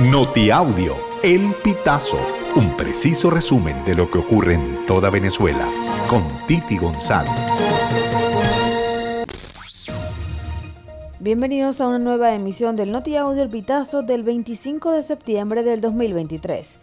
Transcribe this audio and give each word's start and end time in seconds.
Notiaudio, 0.00 0.96
El 1.22 1.54
Pitazo, 1.62 2.18
un 2.56 2.76
preciso 2.76 3.30
resumen 3.30 3.84
de 3.84 3.94
lo 3.94 4.10
que 4.10 4.18
ocurre 4.18 4.54
en 4.54 4.84
toda 4.86 5.08
Venezuela, 5.08 5.68
con 6.10 6.24
Titi 6.48 6.78
González. 6.78 7.30
Bienvenidos 11.20 11.80
a 11.80 11.86
una 11.86 12.00
nueva 12.00 12.34
emisión 12.34 12.74
del 12.74 12.90
Notiaudio 12.90 13.44
El 13.44 13.50
Pitazo 13.50 14.02
del 14.02 14.24
25 14.24 14.90
de 14.90 15.04
septiembre 15.04 15.62
del 15.62 15.80
2023. 15.80 16.80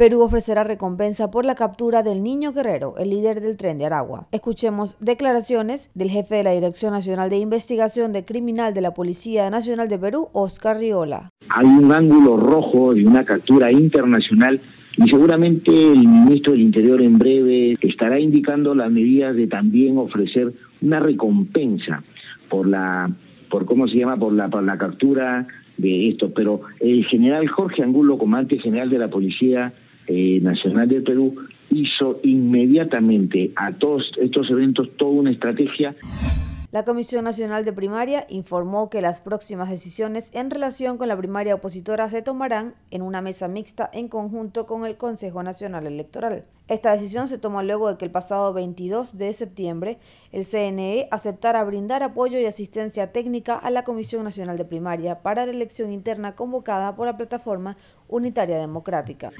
Perú 0.00 0.22
ofrecerá 0.22 0.64
recompensa 0.64 1.30
por 1.30 1.44
la 1.44 1.54
captura 1.54 2.02
del 2.02 2.22
niño 2.22 2.54
guerrero, 2.54 2.94
el 2.96 3.10
líder 3.10 3.42
del 3.42 3.58
tren 3.58 3.76
de 3.76 3.84
Aragua. 3.84 4.28
Escuchemos 4.32 4.96
declaraciones 4.98 5.90
del 5.94 6.08
jefe 6.08 6.36
de 6.36 6.42
la 6.42 6.52
Dirección 6.52 6.94
Nacional 6.94 7.28
de 7.28 7.36
Investigación 7.36 8.10
de 8.10 8.24
Criminal 8.24 8.72
de 8.72 8.80
la 8.80 8.94
Policía 8.94 9.50
Nacional 9.50 9.90
de 9.90 9.98
Perú, 9.98 10.30
Oscar 10.32 10.78
Riola. 10.78 11.28
Hay 11.50 11.66
un 11.66 11.92
ángulo 11.92 12.38
rojo 12.38 12.94
de 12.94 13.04
una 13.04 13.26
captura 13.26 13.70
internacional 13.70 14.62
y 14.96 15.06
seguramente 15.06 15.70
el 15.70 16.08
ministro 16.08 16.52
del 16.52 16.62
Interior 16.62 17.02
en 17.02 17.18
breve 17.18 17.74
estará 17.82 18.18
indicando 18.18 18.74
las 18.74 18.90
medidas 18.90 19.36
de 19.36 19.48
también 19.48 19.98
ofrecer 19.98 20.50
una 20.80 21.00
recompensa 21.00 22.02
por 22.48 22.66
la 22.66 23.10
por 23.50 23.66
cómo 23.66 23.86
se 23.86 23.98
llama 23.98 24.16
por 24.16 24.32
la 24.32 24.48
por 24.48 24.62
la 24.62 24.78
captura 24.78 25.46
de 25.76 26.08
esto, 26.08 26.32
pero 26.32 26.62
el 26.80 27.04
general 27.04 27.46
Jorge 27.48 27.82
Angulo, 27.82 28.16
comandante 28.16 28.58
general 28.58 28.88
de 28.88 28.98
la 28.98 29.08
Policía 29.08 29.74
eh, 30.12 30.40
Nacional 30.40 30.88
de 30.88 31.00
Perú 31.02 31.36
hizo 31.70 32.18
inmediatamente 32.24 33.52
a 33.54 33.72
todos 33.72 34.10
estos 34.20 34.50
eventos 34.50 34.90
toda 34.96 35.12
una 35.12 35.30
estrategia. 35.30 35.94
La 36.72 36.84
Comisión 36.84 37.24
Nacional 37.24 37.64
de 37.64 37.72
Primaria 37.72 38.26
informó 38.28 38.90
que 38.90 39.00
las 39.00 39.20
próximas 39.20 39.70
decisiones 39.70 40.30
en 40.34 40.50
relación 40.50 40.98
con 40.98 41.08
la 41.08 41.16
primaria 41.16 41.56
opositora 41.56 42.08
se 42.08 42.22
tomarán 42.22 42.74
en 42.92 43.02
una 43.02 43.20
mesa 43.20 43.48
mixta 43.48 43.90
en 43.92 44.06
conjunto 44.06 44.66
con 44.66 44.84
el 44.84 44.96
Consejo 44.96 45.42
Nacional 45.42 45.86
Electoral. 45.88 46.44
Esta 46.68 46.92
decisión 46.92 47.26
se 47.26 47.38
tomó 47.38 47.62
luego 47.64 47.88
de 47.88 47.98
que 47.98 48.04
el 48.04 48.12
pasado 48.12 48.52
22 48.52 49.16
de 49.16 49.32
septiembre 49.32 49.98
el 50.30 50.44
CNE 50.44 51.08
aceptara 51.10 51.64
brindar 51.64 52.04
apoyo 52.04 52.38
y 52.38 52.46
asistencia 52.46 53.10
técnica 53.10 53.56
a 53.56 53.70
la 53.70 53.82
Comisión 53.82 54.22
Nacional 54.22 54.56
de 54.56 54.64
Primaria 54.64 55.22
para 55.22 55.46
la 55.46 55.52
elección 55.52 55.92
interna 55.92 56.36
convocada 56.36 56.94
por 56.94 57.06
la 57.06 57.16
Plataforma 57.16 57.76
Unitaria 58.06 58.58
Democrática. 58.58 59.32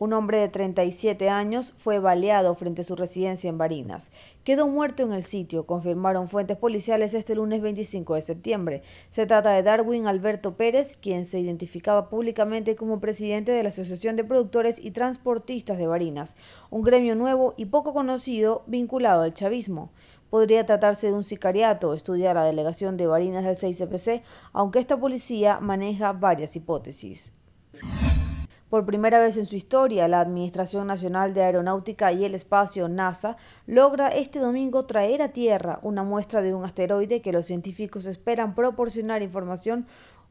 Un 0.00 0.12
hombre 0.12 0.38
de 0.38 0.48
37 0.48 1.28
años 1.28 1.74
fue 1.76 1.98
baleado 1.98 2.54
frente 2.54 2.82
a 2.82 2.84
su 2.84 2.94
residencia 2.94 3.50
en 3.50 3.58
Barinas. 3.58 4.12
Quedó 4.44 4.68
muerto 4.68 5.02
en 5.02 5.12
el 5.12 5.24
sitio, 5.24 5.66
confirmaron 5.66 6.28
fuentes 6.28 6.56
policiales 6.56 7.14
este 7.14 7.34
lunes 7.34 7.60
25 7.62 8.14
de 8.14 8.22
septiembre. 8.22 8.82
Se 9.10 9.26
trata 9.26 9.50
de 9.50 9.64
Darwin 9.64 10.06
Alberto 10.06 10.56
Pérez, 10.56 10.96
quien 10.96 11.24
se 11.24 11.40
identificaba 11.40 12.10
públicamente 12.10 12.76
como 12.76 13.00
presidente 13.00 13.50
de 13.50 13.64
la 13.64 13.70
Asociación 13.70 14.14
de 14.14 14.22
Productores 14.22 14.78
y 14.78 14.92
Transportistas 14.92 15.78
de 15.78 15.88
Barinas, 15.88 16.36
un 16.70 16.82
gremio 16.82 17.16
nuevo 17.16 17.54
y 17.56 17.64
poco 17.64 17.92
conocido 17.92 18.62
vinculado 18.68 19.22
al 19.22 19.34
chavismo. 19.34 19.90
Podría 20.30 20.64
tratarse 20.64 21.08
de 21.08 21.14
un 21.14 21.24
sicariato, 21.24 21.92
estudia 21.92 22.34
la 22.34 22.44
delegación 22.44 22.96
de 22.96 23.08
Barinas 23.08 23.44
del 23.44 23.56
6CPC, 23.56 24.22
aunque 24.52 24.78
esta 24.78 24.96
policía 24.96 25.58
maneja 25.58 26.12
varias 26.12 26.54
hipótesis. 26.54 27.32
Por 28.68 28.84
primera 28.84 29.18
vez 29.18 29.38
en 29.38 29.46
su 29.46 29.56
historia, 29.56 30.08
la 30.08 30.20
Administración 30.20 30.86
Nacional 30.86 31.32
de 31.32 31.42
Aeronáutica 31.42 32.12
y 32.12 32.26
el 32.26 32.34
Espacio, 32.34 32.86
NASA, 32.86 33.38
logra 33.66 34.08
este 34.08 34.40
domingo 34.40 34.84
traer 34.84 35.22
a 35.22 35.32
Tierra 35.32 35.78
una 35.82 36.02
muestra 36.02 36.42
de 36.42 36.52
un 36.52 36.64
asteroide 36.66 37.22
que 37.22 37.32
los 37.32 37.46
científicos 37.46 38.04
esperan 38.04 38.54
proporcionar 38.54 39.22
información 39.22 39.86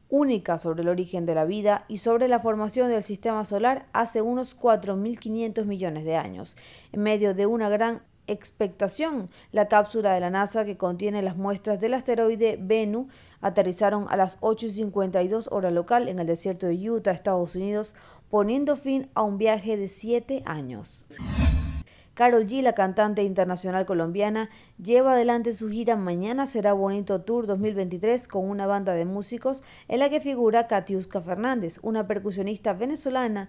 única 0.08 0.56
sobre 0.56 0.82
el 0.82 0.88
origen 0.88 1.26
de 1.26 1.34
la 1.34 1.46
vida 1.46 1.84
y 1.88 1.98
sobre 1.98 2.28
la 2.28 2.38
formación 2.38 2.88
del 2.88 3.02
sistema 3.02 3.44
solar 3.44 3.86
hace 3.92 4.22
unos 4.22 4.56
4.500 4.56 5.64
millones 5.64 6.04
de 6.04 6.16
años, 6.16 6.56
en 6.92 7.02
medio 7.02 7.34
de 7.34 7.46
una 7.46 7.68
gran 7.68 8.02
expectación. 8.28 9.30
La 9.50 9.66
cápsula 9.66 10.14
de 10.14 10.20
la 10.20 10.30
NASA 10.30 10.64
que 10.64 10.76
contiene 10.76 11.22
las 11.22 11.36
muestras 11.36 11.80
del 11.80 11.94
asteroide 11.94 12.56
Bennu 12.60 13.08
aterrizaron 13.40 14.06
a 14.08 14.16
las 14.16 14.40
8.52 14.40 15.48
hora 15.50 15.70
local 15.70 16.08
en 16.08 16.18
el 16.18 16.26
desierto 16.26 16.68
de 16.68 16.90
Utah, 16.90 17.10
Estados 17.10 17.56
Unidos, 17.56 17.94
poniendo 18.30 18.76
fin 18.76 19.10
a 19.14 19.22
un 19.22 19.38
viaje 19.38 19.76
de 19.76 19.88
siete 19.88 20.42
años. 20.44 21.06
Carol 22.18 22.48
G, 22.48 22.62
la 22.62 22.72
cantante 22.72 23.22
internacional 23.22 23.86
colombiana, 23.86 24.50
lleva 24.82 25.12
adelante 25.12 25.52
su 25.52 25.68
gira 25.68 25.94
Mañana 25.94 26.46
será 26.46 26.72
bonito 26.72 27.20
Tour 27.20 27.46
2023 27.46 28.26
con 28.26 28.50
una 28.50 28.66
banda 28.66 28.94
de 28.94 29.04
músicos 29.04 29.62
en 29.86 30.00
la 30.00 30.10
que 30.10 30.20
figura 30.20 30.66
Katiuska 30.66 31.20
Fernández, 31.20 31.78
una 31.80 32.08
percusionista 32.08 32.72
venezolana 32.72 33.48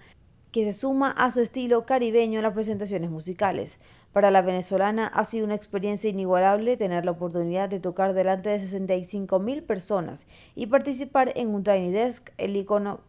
que 0.51 0.65
se 0.65 0.73
suma 0.73 1.11
a 1.11 1.31
su 1.31 1.41
estilo 1.41 1.85
caribeño 1.85 2.39
en 2.39 2.43
las 2.43 2.53
presentaciones 2.53 3.09
musicales. 3.09 3.79
Para 4.11 4.31
la 4.31 4.41
venezolana 4.41 5.07
ha 5.07 5.23
sido 5.25 5.45
una 5.45 5.55
experiencia 5.55 6.09
inigualable 6.09 6.77
tener 6.77 7.05
la 7.05 7.11
oportunidad 7.11 7.69
de 7.69 7.79
tocar 7.79 8.13
delante 8.13 8.49
de 8.49 8.59
65 8.59 9.39
mil 9.39 9.63
personas 9.63 10.25
y 10.55 10.67
participar 10.67 11.31
en 11.35 11.53
un 11.53 11.63
Tiny 11.63 11.91
Desk, 11.91 12.31
el 12.37 12.57
icono 12.57 13.01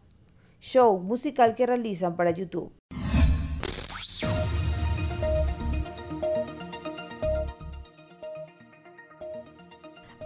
show 0.59 0.99
musical 0.99 1.55
que 1.55 1.65
realizan 1.65 2.15
para 2.15 2.31
YouTube. 2.31 2.71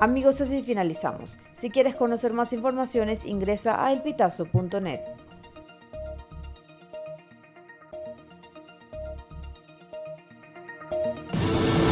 Amigos, 0.02 0.42
así 0.42 0.62
finalizamos. 0.62 1.40
Si 1.54 1.70
quieres 1.70 1.96
conocer 1.96 2.34
más 2.34 2.52
informaciones, 2.52 3.26
ingresa 3.26 3.84
a 3.84 3.94
elpitazo.net. 3.94 5.00